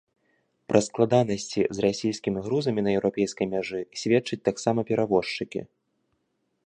[0.71, 5.61] Пра складанасці з расійскімі грузамі на еўрапейскай мяжы сведчаць таксама перавозчыкі.